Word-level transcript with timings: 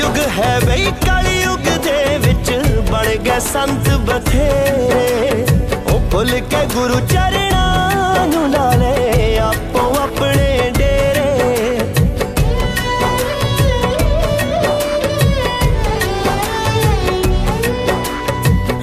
ਉਹ 0.00 0.06
ਕਲਯੁਗ 0.06 0.18
ਹੈ 0.36 0.58
ਬਈ, 0.60 0.84
ਕਲਯੁਗ 1.00 1.66
ਦੇ 1.84 2.18
ਵਿੱਚ 2.18 2.50
ਬਣ 2.90 3.06
ਗਏ 3.16 3.38
ਸੰਤ 3.40 3.88
ਬਥੇਰੇ। 4.06 5.44
ਉਹ 5.86 5.98
ਭੁੱਲ 6.10 6.30
ਕੇ 6.50 6.64
ਗੁਰੂ 6.74 7.00
ਚਰਣਾ 7.06 8.24
ਨੂੰ 8.26 8.50
ਲਾ 8.50 8.70
ਲੈ 8.74 9.38
ਆਪੋ 9.38 9.82
ਆਪਣੇ 10.02 10.70
ਡੇਰੇ। 10.78 11.78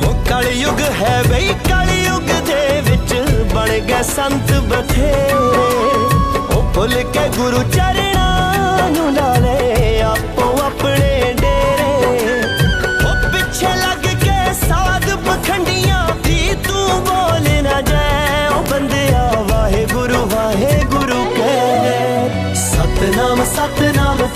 ਉਹ 0.03 0.13
ਕਲਯੁਗ 0.29 0.81
ਹੈ 1.02 1.21
ਬਈ, 1.29 1.53
ਕਲਯੁਗ 1.69 2.30
ਦੇ 2.47 2.81
ਵਿੱਚ 2.81 3.15
ਬਣ 3.53 3.77
ਗਏ 3.80 4.03
ਸੰਤ 4.15 4.53
ਬਥੇਰੇ। 4.69 5.33
ਉਹ 5.33 6.61
ਭੁੱਲ 6.73 7.02
ਕੇ 7.13 7.27
ਗੁਰੂ 7.37 7.63
ਚਰਣਾ 7.75 8.17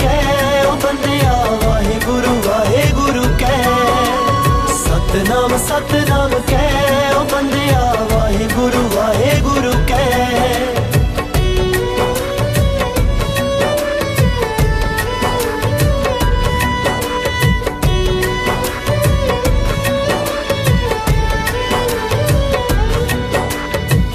ਕਹਿ 0.01 0.65
ਉਹ 0.65 0.75
ਬੰਦਿਆ 0.77 1.33
ਵਾਹਿਗੁਰੂ 1.63 2.35
ਵਾਹਿਗੁਰੂ 2.47 3.23
ਕਹਿ 3.39 3.63
ਸਤਨਾਮ 4.77 5.57
ਸਤਨਾਮ 5.67 6.31
ਕਹਿ 6.47 7.13
ਉਹ 7.15 7.25
ਬੰਦਿਆ 7.25 7.93
ਵਾਹਿਗੁਰੂ 8.11 8.87
ਵਾਹਿਗੁਰੂ 8.95 9.71
ਕਹਿ 9.87 10.29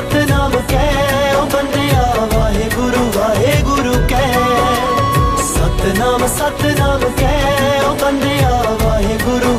ਸਤਨਾਮ 0.00 0.52
ਸਤਨਾਮ 0.52 0.52
ਕਹਿ 0.68 1.34
ਉਹ 1.34 1.46
ਬੰਦਿਆ 1.46 2.02
ਵਾਹਿਗੁਰੂ 2.34 3.10
ਵਾਹਿਗੁਰੂ 3.16 3.92
ਕਹਿ 4.08 4.32
ਸਤਨਾਮ 5.46 6.26
ਸਤਨਾਮ 6.26 7.00
ਕਹਿ 7.18 7.80
ਉਹ 7.80 7.94
ਬੰਦਿਆ 7.94 8.62
ਵਾਹਿਗੁਰੂ 8.84 9.58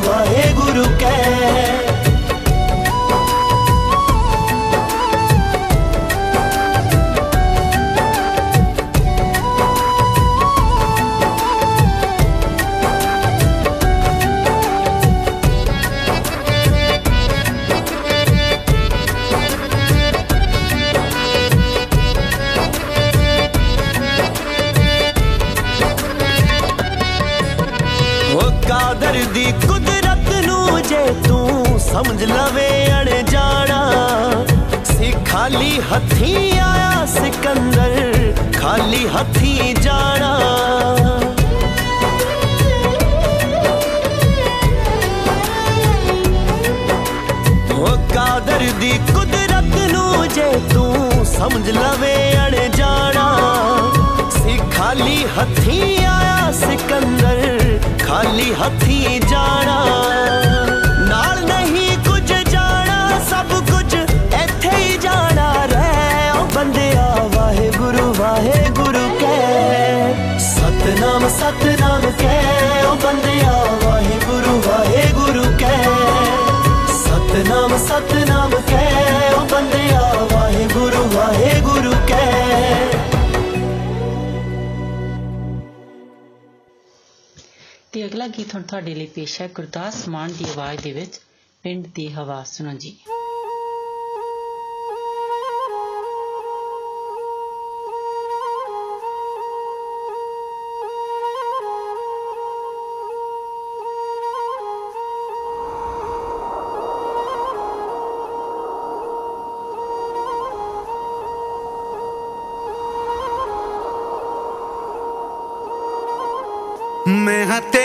ਤੇ 87.92 88.04
ਅਗਲਾ 88.06 88.26
ਗੀਤ 88.26 88.54
ਹੁਣ 88.54 88.62
ਤੁਹਾਡੇ 88.62 88.94
ਲਈ 88.94 89.06
ਪੇਸ਼ 89.06 89.40
ਹੈ 89.40 89.48
ਗੁਰਦਾਸ 89.54 90.08
ਮਾਨ 90.08 90.32
ਦੀ 90.32 90.44
ਆਵਾਜ਼ 90.44 90.82
ਦੇ 90.82 90.92
ਵਿੱਚ, 90.92 91.20
ਪਿੰਡ 91.62 91.86
ਦੀ 91.94 92.08
ਹਵਾ। 92.08 92.44
ਸੁਣੋ 92.44 92.72
ਜੀ। 92.72 92.96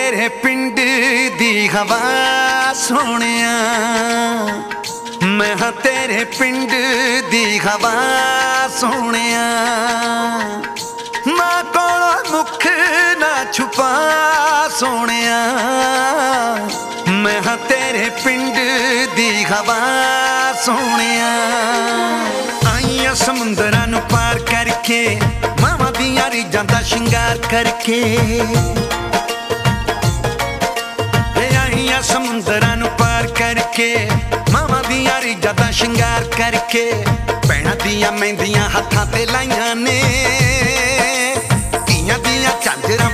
ਤੇਰੇ 0.07 0.27
ਪਿੰਡ 0.27 0.75
ਦੀ 1.37 1.67
ਹਵਾ 1.67 1.99
ਸੋਹਣਿਆ। 2.73 3.49
ਮੈਂ 5.23 5.55
ਹਾਂ 5.61 5.71
ਤੇਰੇ 5.71 6.23
ਪਿੰਡ 6.23 6.71
ਦੀ 7.31 7.59
ਹਵਾ 7.59 7.93
ਸੋਹਣਿਆ। 8.79 9.47
ਨਾ 11.27 11.63
ਕੋਲ 11.63 12.31
ਮੁਖ 12.31 12.67
ਨਾ 13.17 13.51
ਛੁਪਾ 13.53 13.91
ਸੋਹਣਿਆ। 14.79 15.39
ਮੈਂ 17.09 17.41
ਹਾਂ 17.47 17.57
ਤੇਰੇ 17.57 18.09
ਪਿੰਡ 18.23 18.55
ਦੀ 19.15 19.43
ਹਵਾ 19.43 19.79
ਸੋਹਣਿਆ। 20.65 21.33
ਆਈਆਂ 22.75 23.15
ਸਮੁੰਦਰਾਂ 23.15 23.87
ਨੂੰ 23.87 24.01
ਪਾਰ 24.01 24.39
ਕਰਕੇ, 24.39 25.19
ਮਾਵਾਂ 25.61 25.91
ਦੀਆਂ 25.91 26.29
ਰੀਜਾਂ 26.29 26.63
ਦਾ 26.63 26.81
ਸ਼ਿੰਗਾਰ 26.81 27.37
ਕਰਕੇ। 27.37 28.19
ਆਈਆਂ 32.37 32.45
ਸਮੁੰਦਰਾਂ 32.45 32.75
ਨੂੰ 32.77 32.89
ਪਾਰ 32.97 33.27
ਕਰਕੇ, 33.27 34.09
ਮਾਵਾਂ 34.51 34.81
ਦੀਆਂ 34.83 35.21
ਰੀਜਾਂ 35.21 35.53
ਦਾ 35.53 35.69
ਸ਼ਿੰਗਾਰ 35.71 36.23
ਕਰਕੇ, 36.37 36.83
ਭੈਣਾਂ 37.47 37.75
ਦੀਆਂ 37.83 38.11
ਮਹਿੰਦੀਆਂ 38.11 38.69
ਹੱਥਾਂ 38.69 39.05
ਤੇ 39.05 39.25
ਲਾਈਆਂ 39.25 39.75
ਨੇ, 39.75 40.01
ਧੀਆਂ 41.87 42.19
ਦੀਆਂ 42.19 42.51
ਝਾਂਜਰਾਂ 42.63 43.09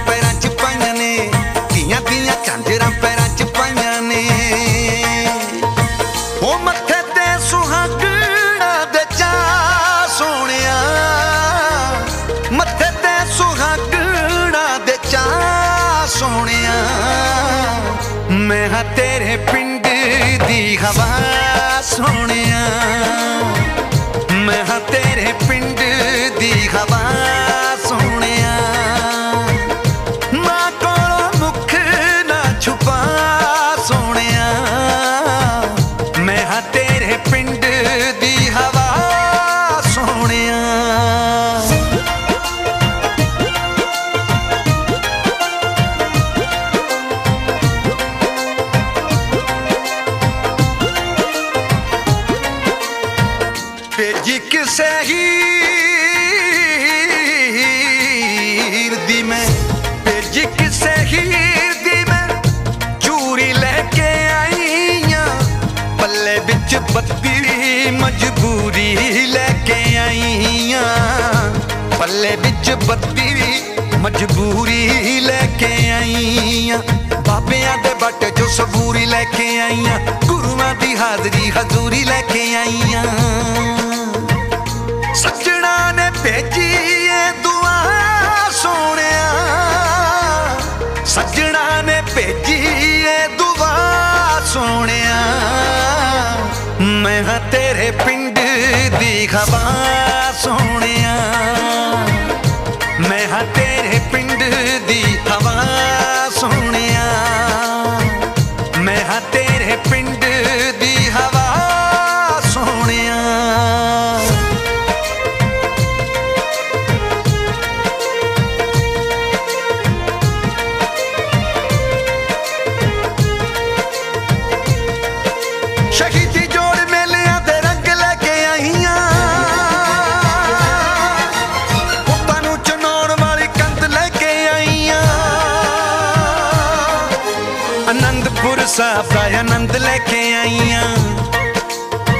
ਸਾਹਿਬ 138.77 139.09
ਦਾ 139.09 139.39
ਆਨੰਦ 139.39 139.75
ਲੈ 139.75 139.97
ਕੇ 139.97 140.35
ਆਈਆਂ। 140.35 140.97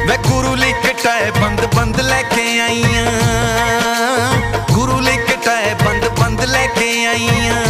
ਵੇ 0.08 0.18
ਗੁਰੂ 0.18 0.56
ਲਈ 0.56 0.74
ਕਟਾਏ 0.74 1.32
ਬੰਦ 1.32 1.66
ਬੰਦ 1.76 2.00
ਲੈ 2.00 2.22
ਕੇ 2.22 2.60
ਆਈਆਂ। 2.60 3.12
ਗੁਰੂ 4.72 5.00
ਲਈ 5.00 5.18
ਕਟਾਏ 5.18 5.74
ਬੰਦ 5.74 6.08
ਬੰਦ 6.08 6.42
ਲੈ 6.42 6.68
ਕੇ 6.68 7.06
ਆਈਆਂ। 7.06 7.64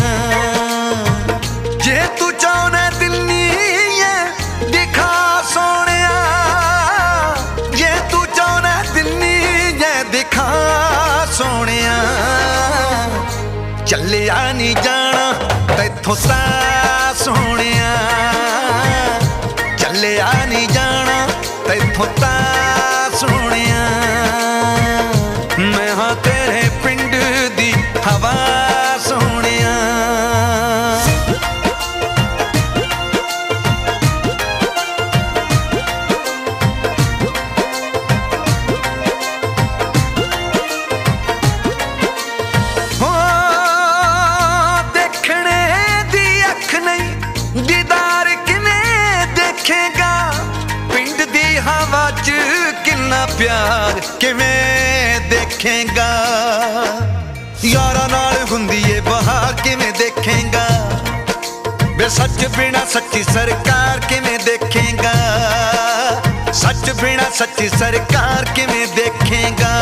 ਜੇ 1.83 2.03
ਤੂੰ 2.19 2.33
ਚਾਹਣਾ 2.33 2.89
ਦਿਲਨੀ 2.89 3.49
ਹੈ, 4.01 4.25
ਦਿਖਾ 4.71 5.43
ਸੋਹਣਿਆ। 5.53 6.11
ਜੇ 7.75 7.91
ਤੂੰ 8.11 8.25
ਚਾਹਣਾ 8.35 8.83
ਦਿਲਨੀ 8.93 9.43
ਹੈ, 9.83 10.03
ਦਿਖਾ 10.03 10.51
ਸੋਹਣਿਆ। 11.31 12.03
ਚੱਲਿਆ 13.85 14.53
ਨਹੀਂ 14.53 14.75
ਜਾਣਾ, 14.75 15.33
ਤੈਥੋਂ 15.77 16.15
ਤਾਂ 16.15 17.13
ਸੋਹਣਿਆ। 17.23 17.72
ਤੈਥੋਂ 21.93 22.05
ਤਾਂ 22.19 23.09
ਸੋਹਣਿਆ 23.17 24.22
सच 62.33 62.45
बिना 62.57 62.79
सच्ची 62.85 63.23
सरकार 63.23 63.99
किमें 64.09 64.37
देखेगा? 64.45 65.13
सच 66.51 66.89
बिना 67.01 67.29
सच्ची 67.29 67.69
सरकार 67.69 68.53
किमें 68.55 68.95
देखेगा? 68.95 69.73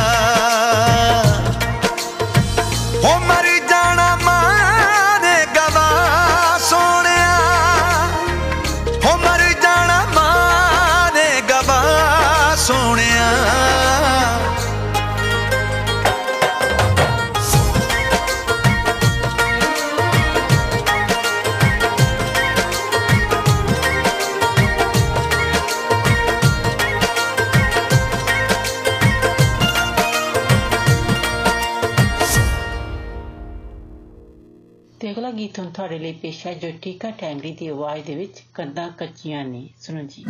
ਤੁਹਾਡੇ 35.81 35.99
ਲਈ 35.99 36.11
ਪੇਸ਼ 36.11 36.47
ਹੈ 36.47 36.53
ਜੋਟਿਕਾ 36.53 37.11
ਟੈਂਗਰੀ 37.11 37.51
ਦੀ 37.51 37.67
ਆਵਾਜ਼ 37.67 38.03
ਦੇ 38.03 38.15
ਵਿੱਚ 38.15 38.43
ਕੰਦਾਂ 38.53 38.91
ਕੱਚੀਆਂ 38.97 39.45
ਨੇ। 39.45 39.69
ਸੁਣੋ 39.81 40.01
ਜੀ। 40.01 40.23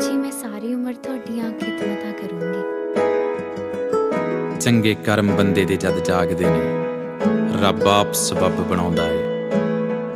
ਜੀ 0.00 0.12
ਮੈਂ 0.12 0.30
ਸਾਰੀ 0.30 0.74
ਉਮਰ 0.74 0.94
ਤੁਹਾਡੀਆਂ 0.94 1.50
ਖਿਦਮਤਾਂ 1.50 2.12
ਕਰੂੰਗੀ। 2.12 2.62
ਚੰਗੇ 4.60 4.94
ਕਰਮ 4.94 5.36
ਬੰਦੇ 5.36 5.64
ਦੇ 5.64 5.76
ਜਦ 5.76 5.98
ਜਾਗਦੇ 5.98 6.44
ਨੇ 6.44 6.62
ਰੱਬ 7.62 7.88
ਆਪ 7.88 8.12
ਸਬਬ 8.12 8.64
ਬਣਾਉਂਦਾ 8.68 9.08
ਏ। 9.08 9.22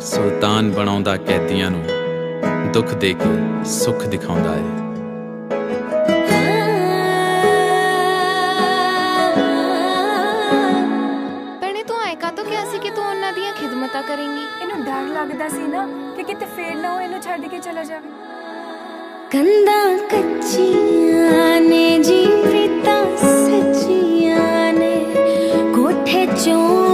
ਸੁਲਤਾਨ 0.00 0.71
ਬਣਾਉਂਦਾ 0.71 1.17
ਕੈਦੀਆਂ 1.17 1.71
ਨੂੰ 1.71 1.85
ਦੁੱਖ 2.73 2.95
ਦੇ 2.95 3.12
ਕੇ 3.12 3.64
ਸੁੱਖ 3.64 4.07
ਦਿਖਾਉਂਦਾ 4.07 4.57
ਏ। 4.57 4.88
कंदा 19.38 19.83
कच्चिया 20.11 21.59
ने 21.61 21.85
जीवित 22.02 22.88
सचिया 23.23 24.47
ने 24.78 24.95
कोठे 25.75 26.26
सज्यान 26.26 26.88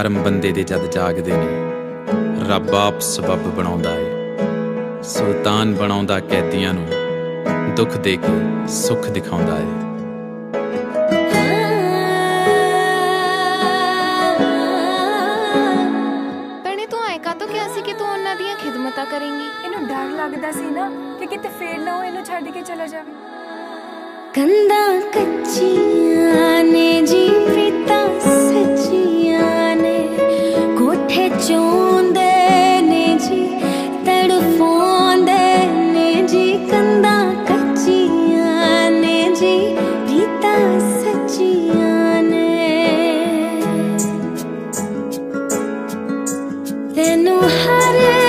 ਕਰਮ 0.00 0.22
ਬੰਦੇ 0.22 0.52
ਦੇ 0.52 0.62
ਜਦ 0.62 0.90
ਜਾਗਦੇ 0.90 1.32
ਨੇ, 1.32 1.46
ਰੱਬ 2.48 2.74
ਆਪ 2.74 3.00
ਸਬਬ 3.00 3.38
ਬਣਾਉਂਦਾ 3.38 3.90
ਏ। 3.90 4.04
ਸੁਲਤਾਨ 5.02 5.74
ਬਣਾਉਂਦਾ 5.74 6.20
ਕੈਦੀਆਂ 6.20 6.74
ਨੂੰ, 6.74 6.86
ਦੁੱਖ 7.76 7.96
ਦੇ 7.96 8.16
ਕੇ 8.16 8.68
ਸੁੱਖ 8.68 9.08
ਦਿਖਾਉਂਦਾ 9.08 9.58
ਏ। 9.58 9.89
ਤੈਨੂੰ 46.99 47.41
ਹਰ 47.41 48.28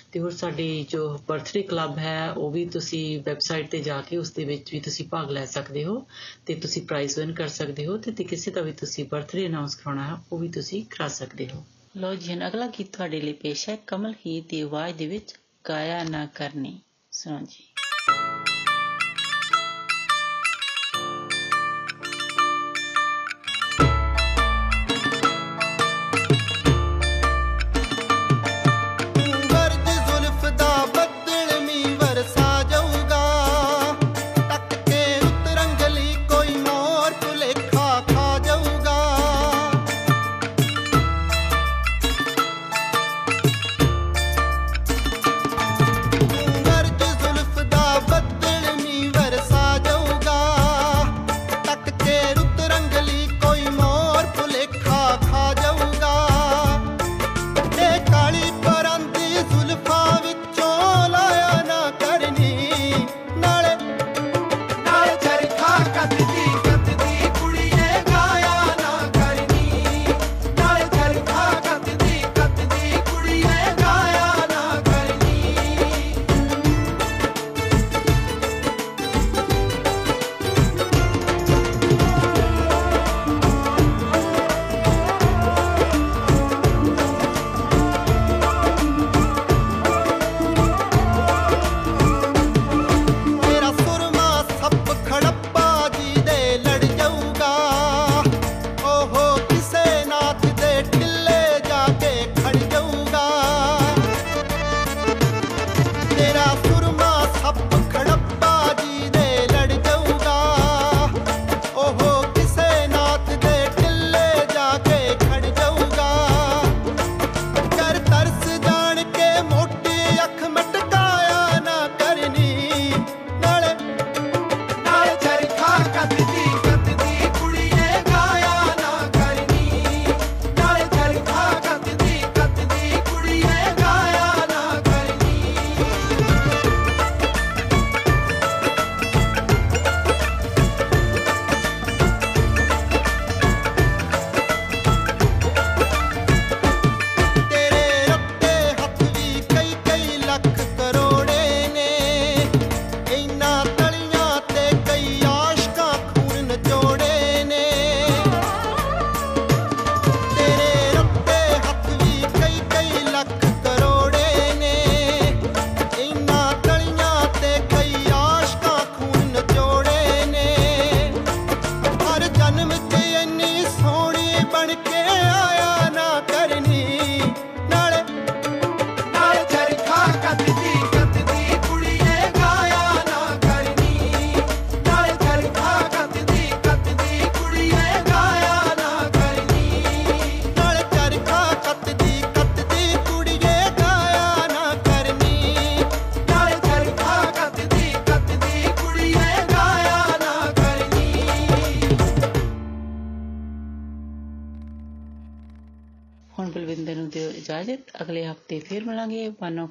ਤੇ 0.11 0.19
ਹੋਰ 0.19 0.31
ਸਾਡੀ 0.31 0.85
ਜੋ 0.89 1.19
ਬਰਥਡੇ 1.27 1.61
ਕਲੱਬ 1.61 1.97
ਹੈ, 1.97 2.31
ਉਹ 2.31 2.51
ਵੀ 2.51 2.65
ਤੁਸੀਂ 2.65 3.21
ਵੈਬਸਾਈਟ 3.23 3.71
ਤੇ 3.71 3.79
ਜਾ 3.79 4.01
ਕੇ 4.01 4.17
ਉਸ 4.17 4.31
ਦੇ 4.31 4.45
ਵਿੱਚ 4.45 4.73
ਵੀ 4.73 4.79
ਤੁਸੀਂ 4.79 5.07
ਭਾਗ 5.07 5.31
ਲੈ 5.31 5.45
ਸਕਦੇ 5.45 5.85
ਹੋ 5.85 6.07
ਤੇ 6.45 6.55
ਤੁਸੀਂ 6.55 6.81
ਪ੍ਰਾਈਜ਼ 6.81 7.19
ਵਿਨ 7.19 7.33
ਕਰ 7.33 7.47
ਸਕਦੇ 7.47 7.85
ਹੋ 7.85 7.97
ਤੇ 7.97 8.23
ਕਿਸੇ 8.23 8.51
ਦਾ 8.51 8.61
ਵੀ 8.61 8.71
ਤੁਸੀਂ 8.71 9.05
ਬਰਥਡੇ 9.05 9.47
ਅਨਾਉਂਸ 9.47 9.75
ਕਰਾਉਣਾ 9.75 10.07
ਹੈ, 10.07 10.23
ਉਹ 10.31 10.37
ਵੀ 10.37 10.49
ਤੁਸੀਂ 10.49 10.85
ਕਰਾ 10.85 11.07
ਸਕਦੇ 11.07 11.47
ਹੋ। 11.55 11.63
ਲੋ 11.97 12.15
ਜੀ 12.15 12.47
ਅਗਲਾ 12.47 12.67
ਗੀਤ 12.67 12.95
ਤੁਹਾਡੇ 12.95 13.21
ਲਈ 13.21 13.33
ਪੇਸ਼ 13.33 13.69
ਹੈ, 13.69 13.77
ਕਮਲ 13.87 14.13
ਹੀਰ 14.25 14.43
ਦੀ 14.49 14.61
ਆਵਾਜ਼ 14.61 14.95
ਦੇ 14.95 15.07
ਵਿੱਚ, 15.07 15.35
ਗਾਇਆ 15.69 16.03
ਨਾ 16.03 16.25
ਕਰਨੀ। 16.25 16.79
ਸੁਣੋ 17.11 17.39
ਜੀ। 17.39 17.63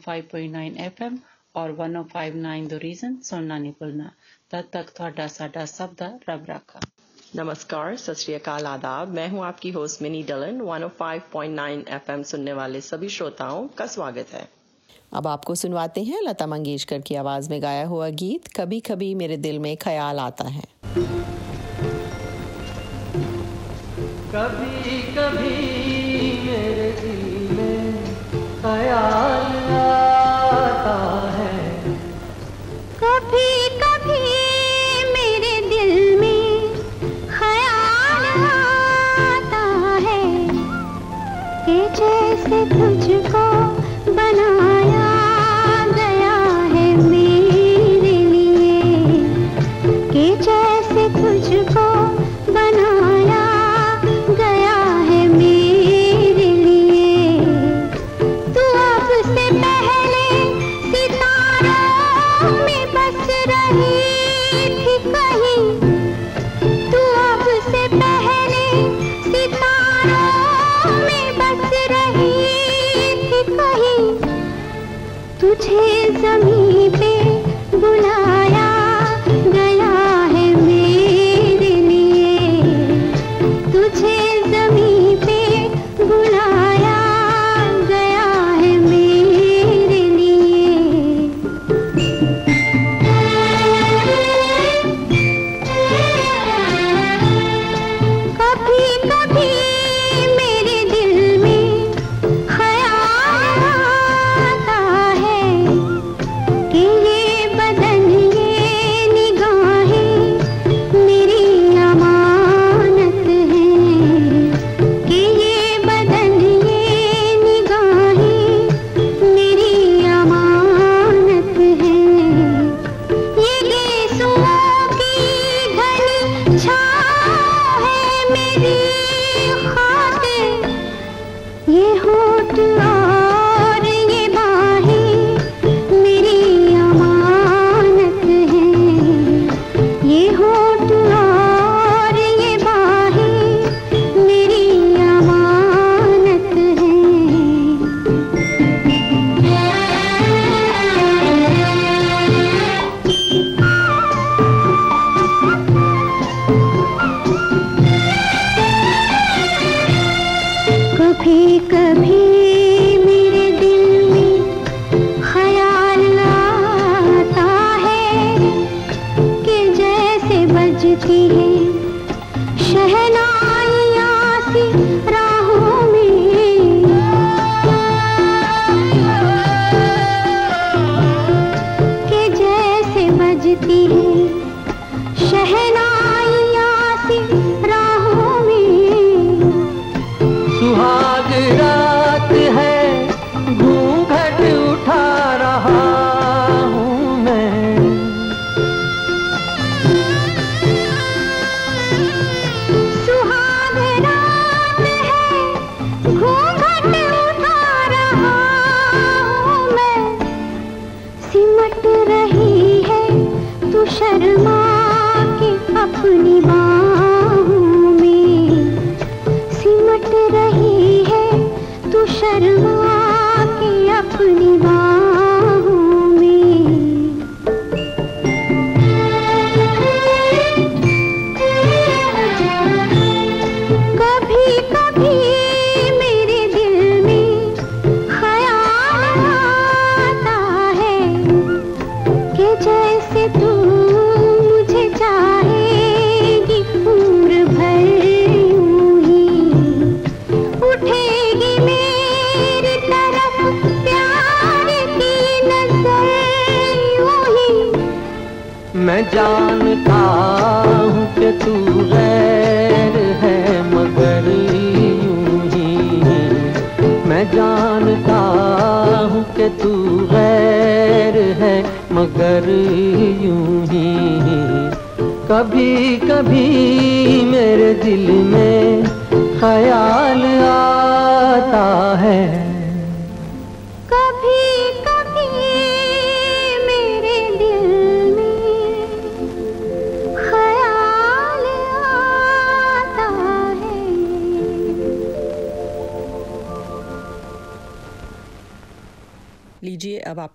105.9 0.06 0.70
FM 0.86 1.18
ਔਰ 1.56 1.74
1059 1.80 2.66
ਦੋ 2.70 2.80
ਰੀਜ਼ਨ 2.80 3.16
ਸੁਣਨਾ 3.22 3.58
ਨਹੀਂ 3.58 3.72
ਭੁੱਲਣਾ 3.78 4.10
ਤਦ 4.50 4.64
ਤੱਕ 4.72 4.90
ਤੁਹਾਡਾ 4.90 5.26
ਸਾਡਾ 5.26 5.64
ਸਭ 5.64 5.94
ਦਾ 5.96 6.08
ਰੱਬ 6.28 6.46
ਰਾਖਾ 6.46 6.80
नमस्कार 7.38 7.96
सत 8.02 8.22
आदाब। 8.68 9.10
मैं 9.16 9.24
हूँ 9.32 9.42
आपकी 9.48 9.70
होस्ट 9.74 10.00
मिनी 10.04 10.22
डलन 10.30 10.56
105.9 10.68 11.82
एफएम 11.96 12.24
सुनने 12.30 12.56
वाले 12.60 12.80
सभी 12.86 13.10
श्रोताओं 13.16 13.68
का 13.80 13.86
स्वागत 13.92 14.32
है। 14.38 14.40
अब 15.12 15.28
आपको 15.34 15.56
सुनवाते 15.60 16.04
हैं 16.08 16.22
लता 16.22 16.48
मंगेशकर 16.54 17.04
की 17.10 17.18
आवाज़ 17.20 17.50
में 17.50 17.56
गाया 17.62 17.86
हुआ 17.92 18.08
गीत 18.24 18.50
कभी 18.56 18.80
कभी 18.90 19.12
मेरे 19.22 19.36
दिल 19.46 19.62
में 19.66 19.70
ख्याल 19.86 20.24
आता 20.24 20.48
है। 20.56 20.64
कभी 24.34 24.98
कभी 25.14 25.54
मेरे 26.50 26.90
दिल 27.00 27.56
में 27.56 28.04
ख्याल 28.62 29.59
से 42.48 42.64
तुझको 42.72 43.49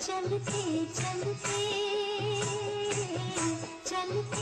चलते 0.00 0.60
चलते 0.98 1.58
चलते। 3.86 4.41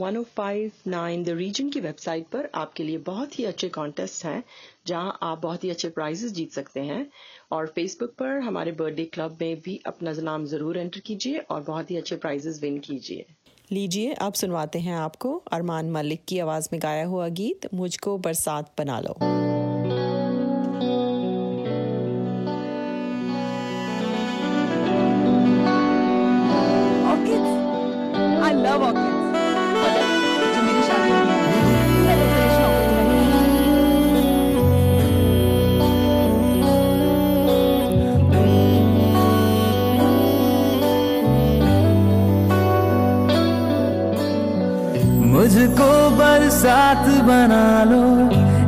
1059 0.00 1.24
द 1.24 1.28
रीजन 1.38 1.70
की 1.70 1.80
वेबसाइट 1.80 2.26
पर 2.26 2.48
आपके 2.54 2.84
लिए 2.84 2.98
बहुत 3.06 3.38
ही 3.38 3.44
अच्छे 3.44 3.68
कॉन्टेस्ट 3.68 4.24
हैं 4.24 4.42
जहाँ 4.86 5.18
आप 5.22 5.40
बहुत 5.42 5.64
ही 5.64 5.70
अच्छे 5.70 5.88
प्राइजेस 5.88 6.32
जीत 6.32 6.52
सकते 6.52 6.80
हैं। 6.80 7.06
और 7.52 7.66
फेसबुक 7.66 8.10
पर 8.10 8.38
हमारे 8.40 8.72
बर्थडे 8.72 9.04
क्लब 9.04 9.36
में 9.40 9.60
भी 9.60 9.80
अपना 9.86 10.12
नाम 10.22 10.44
ज़रूर 10.46 10.78
एंटर 10.78 11.00
कीजिए 11.00 11.38
और 11.38 11.62
बहुत 11.62 11.90
ही 11.90 11.96
अच्छे 11.96 12.16
प्राइजेस 12.16 12.60
विन 12.62 12.78
कीजिए। 12.78 13.26
लीजिए 13.72 14.12
अब 14.12 14.32
सुनवाते 14.32 14.78
हैं 14.78 14.96
आपको 14.96 15.34
अरमान 15.52 15.90
मलिक 15.90 16.24
की 16.28 16.38
आवाज़ 16.38 16.68
में 16.72 16.80
गाया 16.82 17.04
हुआ 17.06 17.28
गीत 17.40 17.68
मुझको 17.74 18.16
बरसात 18.18 18.72
बना 18.78 19.00
लो। 19.00 19.18
I 28.42 28.52
love 28.54 28.82
it. 28.82 29.09
मुझको 45.60 45.94
बरसात 46.16 47.06
बना 47.24 47.64
लो, 47.84 48.04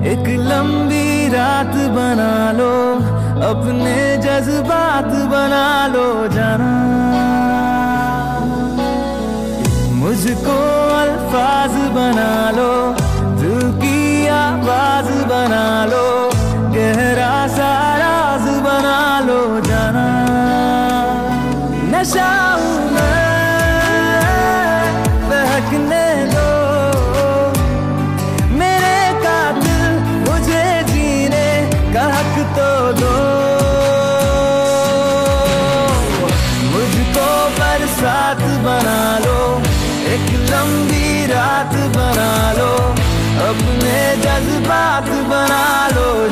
एक 0.05 0.27
लंबी 0.41 1.29
रात 1.29 1.77
बना 1.95 2.33
लो, 2.53 2.73
अपने 3.49 3.95
जज्बात 4.25 5.09
बना 5.33 5.65
लो 5.95 6.05
जाना। 6.35 6.69
मुझको 10.03 10.59
अल्फाज 10.99 11.81
बना 11.97 12.31
लो, 12.59 12.71
दिल 13.41 13.73
की 13.81 14.27
आवाज़ 14.37 15.11
बना 15.33 15.65
लो, 15.93 16.07
गहरा 16.77 17.35
सा 17.57 17.73
राज 18.05 18.49
बना 18.69 19.01
लो 19.29 19.41
जाना। 19.71 20.07
नशा 21.93 22.42
रात 41.63 41.75
बना 41.95 42.31
लो 42.59 42.71
अपने 43.49 43.99
जज्बात 44.23 45.09
बना 45.31 45.65
लो। 45.95 46.32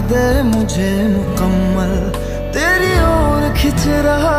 दे 0.00 0.42
मुझे 0.42 0.90
मुकम्मल। 1.08 1.92
तेरी 2.54 2.92
ओर 3.02 3.42
खिंच 3.56 3.86
रहा 4.06 4.35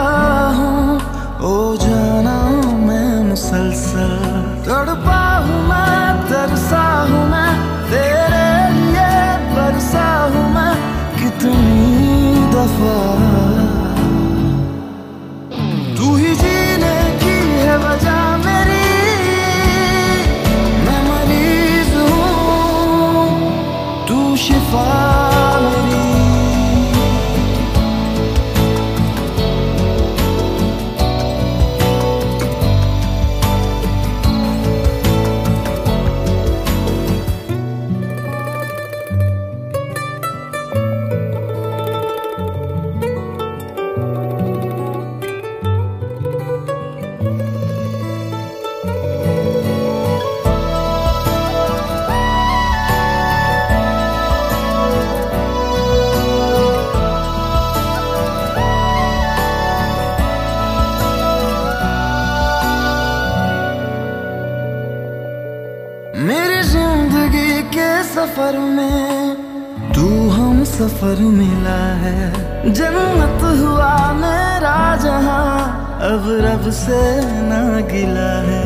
सफ़र 70.98 71.20
मिला 71.30 71.82
है। 72.02 72.74
जन्नत 72.74 73.43
हुआ 73.60 73.89
मेरा 74.14 74.78
जहाँ, 75.04 76.00
अब 76.04 76.26
रब 76.45 76.70
से 76.74 77.02
ना 77.50 77.60
गिला 77.91 78.32
है। 78.48 78.64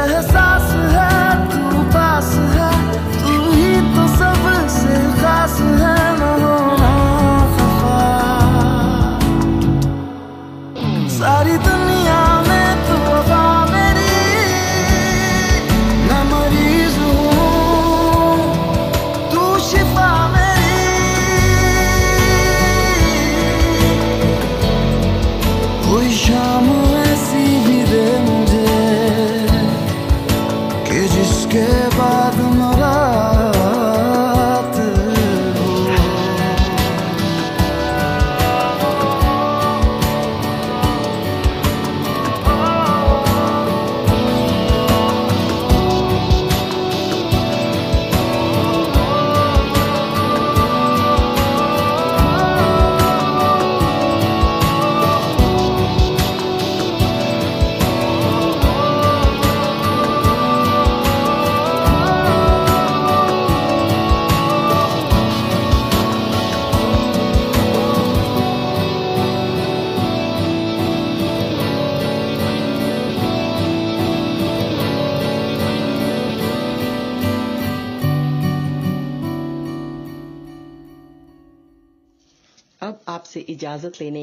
एहसास 0.00 0.66
है, 0.94 1.14
तू 1.52 1.82
पास 1.94 2.32
है, 2.54 2.72
तू 3.14 3.36
ही 3.52 3.74
तो 3.94 4.08
सबसे 4.16 4.98
खास 5.20 5.56
है। 5.82 5.91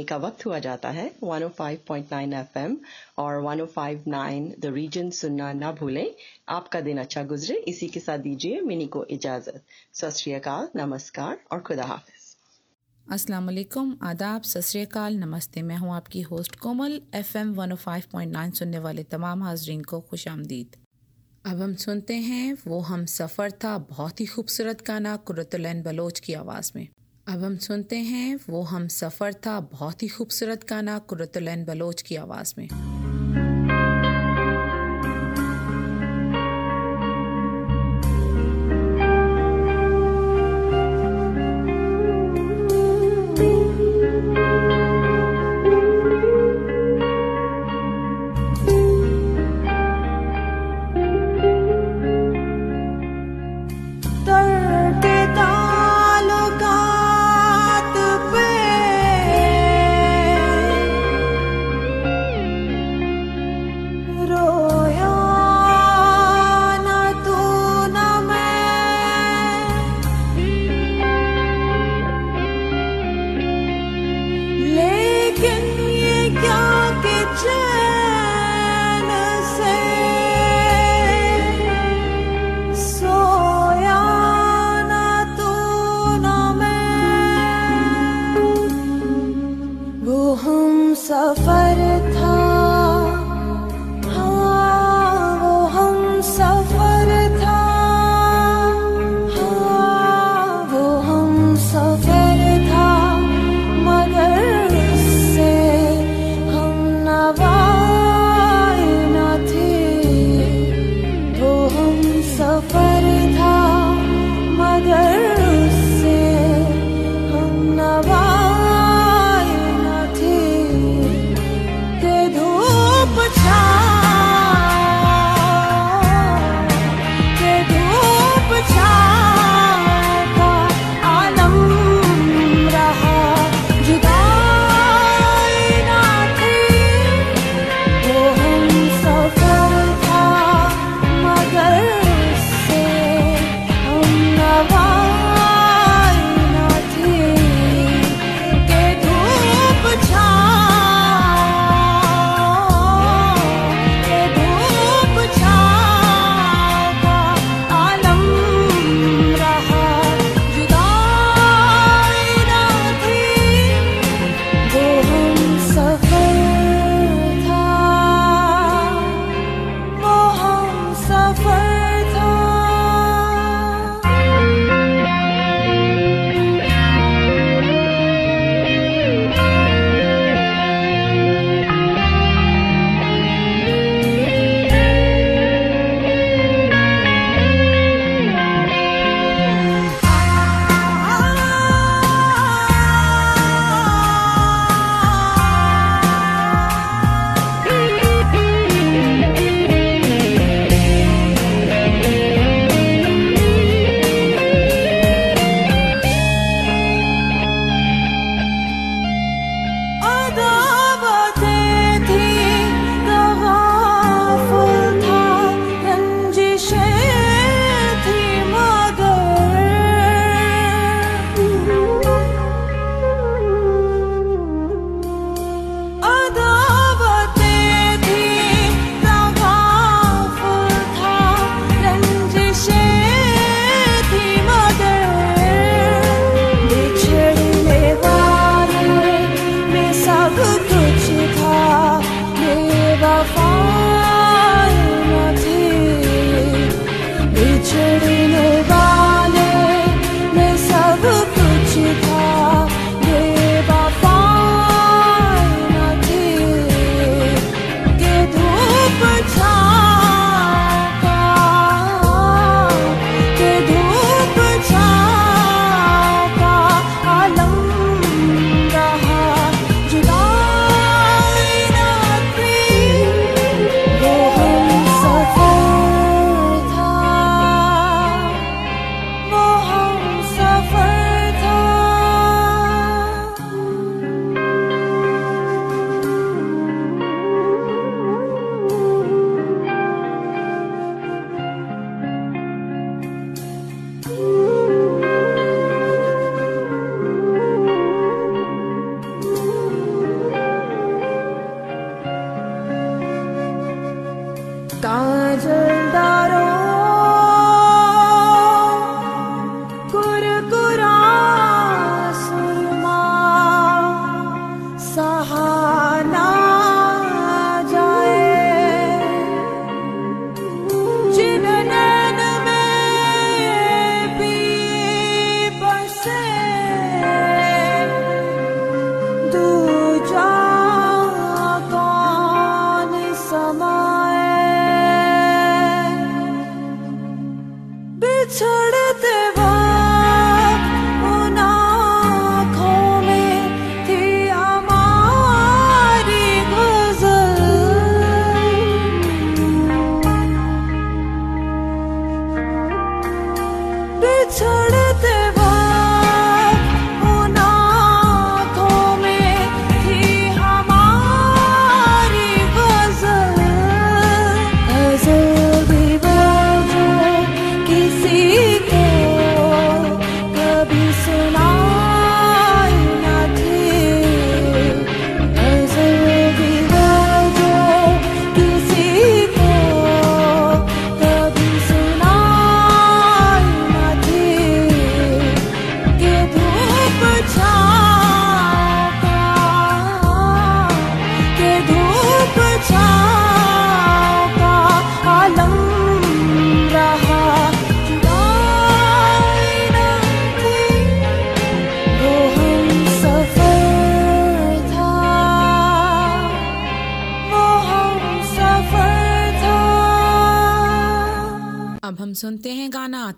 का 0.10 0.18
वक्त 0.18 0.46
हुआ 0.46 0.60
जाता 0.60 0.90
है 0.90 1.16
105.9 1.24 2.34
एफएम 2.34 2.78
और 3.18 3.42
105.9 3.44 4.60
द 4.60 4.66
रीजन 4.66 5.10
सुनना 5.10 5.54
ना 5.54 5.72
भूलें। 5.72 6.16
आपका 6.50 6.82
दिन 6.82 6.98
अच्छा 6.98 7.24
गुजरे। 7.24 7.56
इसी 7.58 7.88
के 7.88 8.00
साथ 8.00 8.18
दीजिए 8.18 8.62
मिनी 8.62 8.88
को 8.88 9.06
इजाज़त। 9.06 9.64
सत 9.94 10.72
नमस्कार 10.76 11.40
और 11.52 11.60
खुदा 11.60 11.84
हाफिज। 11.84 12.20
अस्सलाम 13.12 13.46
वालेकुम 13.46 13.98
आदाब, 14.04 14.42
सत 14.42 14.98
नमस्ते। 14.98 15.62
मैं 15.62 15.78
हूँ 15.78 15.96
आपकी 15.96 16.22
होस्ट 16.22 16.56
कोमल। 16.56 17.02
एफएम 17.16 17.56
105.9 17.56 18.52
सुनने 18.52 18.80
वाले 18.80 19.04
तमाम 19.04 19.44
हाजरीन 19.44 19.82
को 19.84 20.00
खुश 20.02 20.28
आमदीद। 20.28 20.76
अब 21.46 21.62
हम 21.62 21.76
सुनते 21.76 22.14
हैं, 22.14 22.58
वो 22.68 22.80
हम 22.80 23.06
सफ़र 23.06 23.52
था 23.52 23.78
बहुत 23.78 24.22
ही 24.22 24.26
खूबसूरत 24.26 24.88
गाना 24.88 25.16
कुरतुलैन 25.16 25.84
बलोच 25.84 26.20
की 26.20 26.34
आवाज़ 26.34 26.72
में। 26.76 26.88
अब 27.30 27.44
हम 27.44 27.58
सुनते 27.58 27.98
हैं, 27.98 28.40
वो 28.50 28.62
हम 28.62 28.88
सफ़र 28.88 29.34
था, 29.34 29.60
बहुत 29.60 30.04
ही 30.04 30.08
खूबसूरत 30.08 30.66
गाना, 30.70 31.00
कुरतुलैन 31.00 31.66
बलोच 31.66 32.02
की 32.02 32.16
आवाज़ 32.16 32.54
में। 32.58 32.68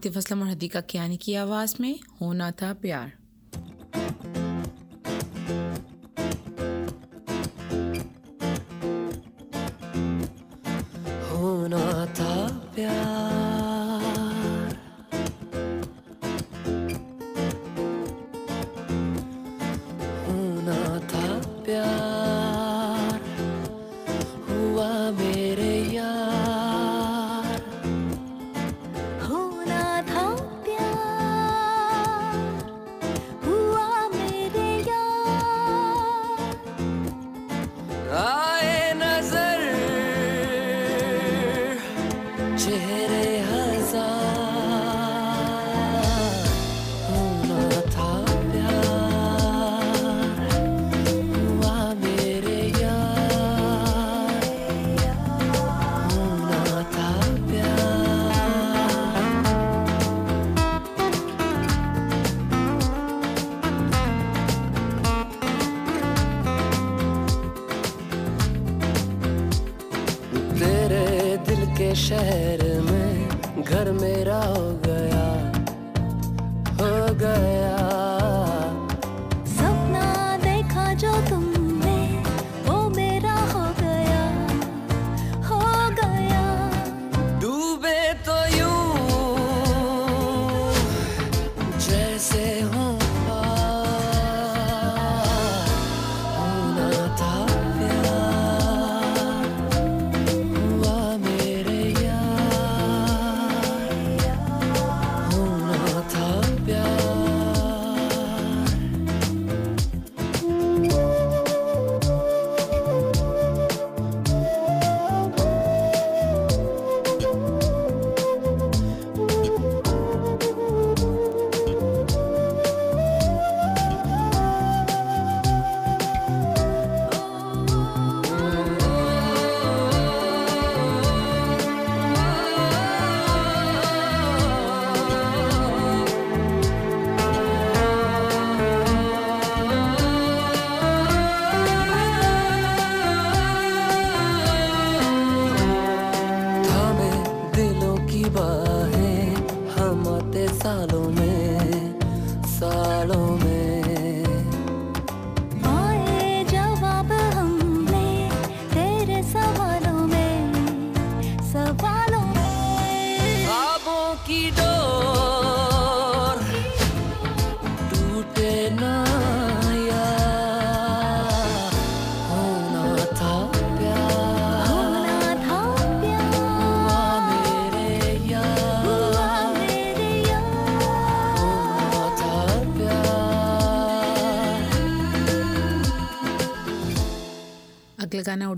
आतिफ 0.01 0.17
असलम 0.17 0.41
और 0.41 0.47
हदीका 0.47 0.81
कियानी 0.81 1.17
की 1.17 1.33
आवाज़ 1.33 1.75
में? 1.81 1.99
होना 2.21 2.51
था 2.51 2.73
प्यार। 2.73 3.13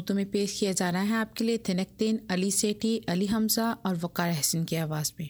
उर्दू 0.03 0.13
में 0.13 0.25
पेश 0.31 0.59
किया 0.59 0.71
जा 0.71 0.89
रहा 0.89 1.01
है 1.01 1.15
आपके 1.15 1.43
लिए 1.43 1.57
थिनकतीन 1.69 2.19
अली 2.31 2.51
सेठी 2.51 2.97
अली 3.09 3.25
हमजा 3.25 3.71
और 3.85 3.95
वक़ार 3.95 4.31
हसन 4.31 4.63
की 4.63 4.75
आवाज़ 4.75 5.11
में। 5.19 5.29